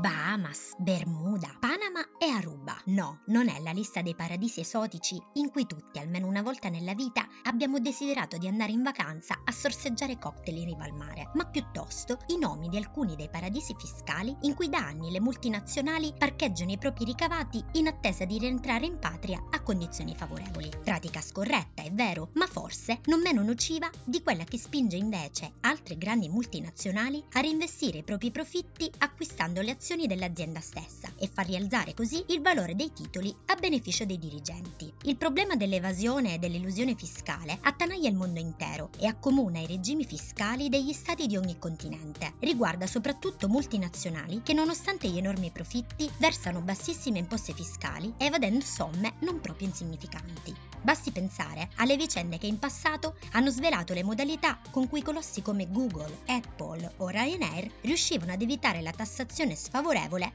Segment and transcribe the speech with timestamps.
[0.00, 2.74] Bahamas, Bermuda, Panama e Aruba.
[2.86, 6.94] No, non è la lista dei paradisi esotici in cui tutti, almeno una volta nella
[6.94, 11.44] vita, abbiamo desiderato di andare in vacanza a sorseggiare cocktail in riva al mare, ma
[11.44, 16.72] piuttosto i nomi di alcuni dei paradisi fiscali in cui da anni le multinazionali parcheggiano
[16.72, 20.70] i propri ricavati in attesa di rientrare in patria a condizioni favorevoli.
[20.82, 25.98] Pratica scorretta, è vero, ma forse non meno nociva di quella che spinge invece altre
[25.98, 31.94] grandi multinazionali a reinvestire i propri profitti acquistando le azioni dell'azienda stessa e far rialzare
[31.94, 34.92] così il valore dei titoli a beneficio dei dirigenti.
[35.02, 40.68] Il problema dell'evasione e dell'illusione fiscale attanaglia il mondo intero e accomuna i regimi fiscali
[40.68, 42.34] degli stati di ogni continente.
[42.38, 49.40] Riguarda soprattutto multinazionali che nonostante gli enormi profitti versano bassissime imposte fiscali evadendo somme non
[49.40, 50.54] proprio insignificanti.
[50.82, 55.70] Basti pensare alle vicende che in passato hanno svelato le modalità con cui colossi come
[55.70, 59.78] Google, Apple o Ryanair riuscivano ad evitare la tassazione sfavorevole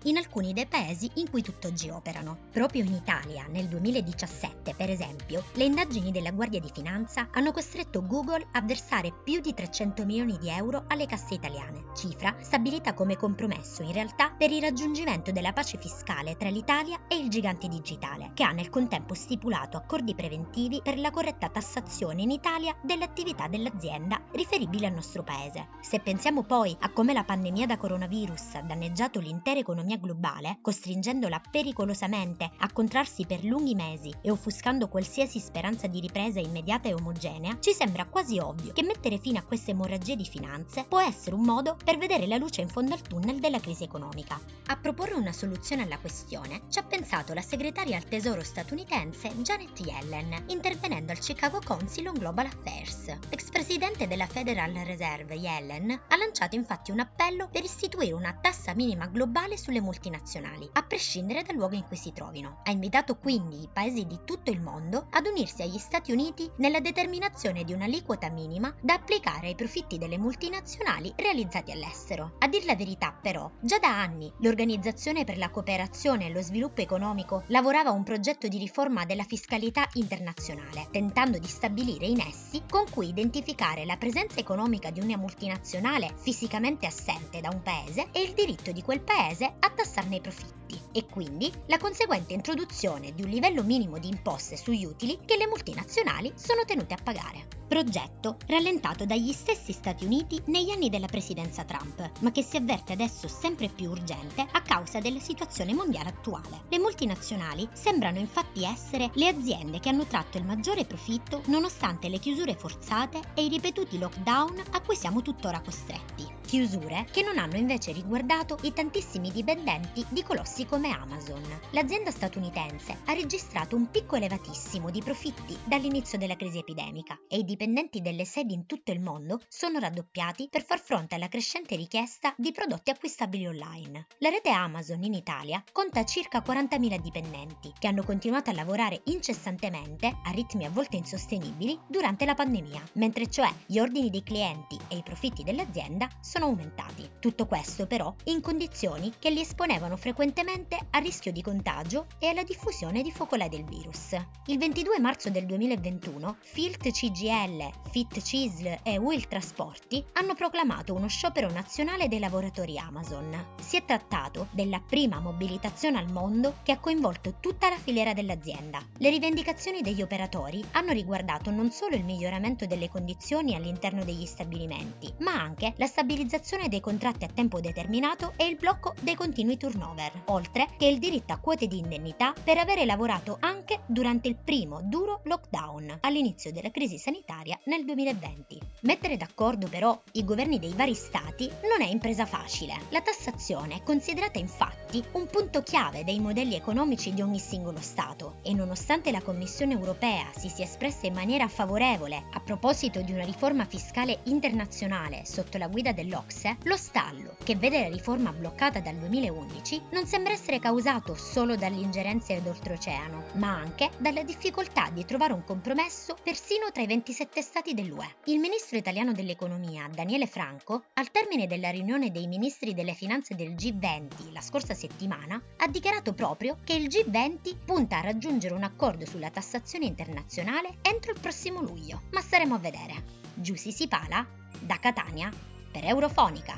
[0.04, 2.38] in alcuni dei paesi in cui tutt'oggi operano.
[2.52, 8.06] Proprio in Italia, nel 2017, per esempio, le indagini della Guardia di Finanza hanno costretto
[8.06, 13.18] Google a versare più di 300 milioni di euro alle casse italiane, cifra stabilita come
[13.18, 18.32] compromesso in realtà per il raggiungimento della pace fiscale tra l'Italia e il gigante digitale,
[18.34, 23.48] che ha nel contempo stipulato accordi preventivi per la corretta tassazione in Italia delle attività
[23.48, 25.68] dell'azienda riferibili al nostro paese.
[25.82, 31.42] Se pensiamo poi a come la pandemia da coronavirus ha danneggiato l'intera economia globale, costringendola
[31.52, 37.58] pericolosamente a contrarsi per lunghi mesi e offuscando qualsiasi speranza di ripresa immediata e omogenea,
[37.60, 41.44] ci sembra quasi ovvio che mettere fine a queste emorragie di finanze può essere un
[41.44, 44.40] modo per vedere la luce in fondo al tunnel della crisi economica.
[44.68, 49.78] A proporre una soluzione alla questione ci ha pensato la segretaria al tesoro statunitense Janet
[49.82, 53.18] Yellen intervenendo al Chicago Council on Global Affairs.
[53.30, 58.74] Ex presidente della Federal Reserve Yellen ha lanciato infatti un appello per istituire una tassa
[58.74, 59.25] minima globale
[59.56, 62.62] sulle multinazionali, a prescindere dal luogo in cui si trovino.
[62.64, 66.80] Ha invitato quindi i paesi di tutto il mondo ad unirsi agli Stati Uniti nella
[66.80, 72.36] determinazione di un'aliquota minima da applicare ai profitti delle multinazionali realizzati all'estero.
[72.40, 76.82] A dir la verità, però, già da anni l'Organizzazione per la cooperazione e lo sviluppo
[76.82, 82.62] economico lavorava a un progetto di riforma della fiscalità internazionale, tentando di stabilire i nessi
[82.70, 88.22] con cui identificare la presenza economica di una multinazionale fisicamente assente da un paese e
[88.22, 93.24] il diritto di quel paese a tassarne i profitti, e quindi la conseguente introduzione di
[93.24, 98.38] un livello minimo di imposte sugli utili che le multinazionali sono tenute a pagare progetto
[98.48, 103.28] rallentato dagli stessi Stati Uniti negli anni della presidenza Trump, ma che si avverte adesso
[103.28, 106.64] sempre più urgente a causa della situazione mondiale attuale.
[106.70, 112.20] Le multinazionali sembrano infatti essere le aziende che hanno tratto il maggiore profitto nonostante le
[112.20, 116.35] chiusure forzate e i ripetuti lockdown a cui siamo tuttora costretti.
[116.46, 121.42] Chiusure che non hanno invece riguardato i tantissimi dipendenti di colossi come Amazon.
[121.72, 127.44] L'azienda statunitense ha registrato un picco elevatissimo di profitti dall'inizio della crisi epidemica e i
[127.44, 132.34] dipendenti delle sedi in tutto il mondo sono raddoppiati per far fronte alla crescente richiesta
[132.38, 134.06] di prodotti acquistabili online.
[134.20, 140.16] La rete Amazon in Italia conta circa 40.000 dipendenti che hanno continuato a lavorare incessantemente
[140.24, 144.98] a ritmi a volte insostenibili durante la pandemia, mentre cioè gli ordini dei clienti e
[144.98, 147.10] i profitti dell'azienda sono aumentati.
[147.20, 152.44] Tutto questo però in condizioni che li esponevano frequentemente a rischio di contagio e alla
[152.44, 154.16] diffusione di focolai del virus.
[154.48, 161.08] Il 22 marzo del 2021 Filt CGL, Fit Cisl e Will Trasporti hanno proclamato uno
[161.08, 163.54] sciopero nazionale dei lavoratori Amazon.
[163.60, 168.86] Si è trattato della prima mobilitazione al mondo che ha coinvolto tutta la filiera dell'azienda.
[168.98, 175.14] Le rivendicazioni degli operatori hanno riguardato non solo il miglioramento delle condizioni all'interno degli stabilimenti,
[175.20, 176.24] ma anche la stabilizzazione
[176.68, 181.34] dei contratti a tempo determinato e il blocco dei continui turnover, oltre che il diritto
[181.34, 186.72] a quote di indennità per avere lavorato anche durante il primo duro lockdown all'inizio della
[186.72, 188.60] crisi sanitaria nel 2020.
[188.82, 192.76] Mettere d'accordo però i governi dei vari stati non è impresa facile.
[192.90, 198.38] La tassazione è considerata infatti un punto chiave dei modelli economici di ogni singolo Stato
[198.44, 203.26] e nonostante la Commissione europea si sia espressa in maniera favorevole a proposito di una
[203.26, 208.96] riforma fiscale internazionale sotto la guida dell'Ocse, lo stallo, che vede la riforma bloccata dal
[208.96, 215.34] 2011, non sembra essere causato solo dalle ingerenze d'oltreoceano, ma anche dalla difficoltà di trovare
[215.34, 218.18] un compromesso persino tra i 27 sette stati dell'UE.
[218.26, 223.54] Il ministro italiano dell'economia, Daniele Franco, al termine della riunione dei ministri delle finanze del
[223.54, 229.08] G20 la scorsa settimana, ha dichiarato proprio che il G20 punta a raggiungere un accordo
[229.08, 233.04] sulla tassazione internazionale entro il prossimo luglio, ma staremo a vedere.
[233.34, 234.24] Giussi Sipala,
[234.60, 235.32] da Catania,
[235.72, 236.56] per Eurofonica.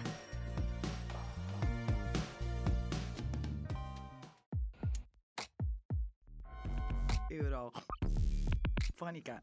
[7.30, 9.42] Eurofonica.